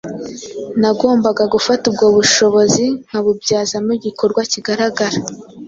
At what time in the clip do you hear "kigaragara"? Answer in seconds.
4.51-5.17